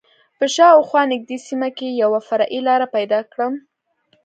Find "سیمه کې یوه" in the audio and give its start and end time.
1.47-2.19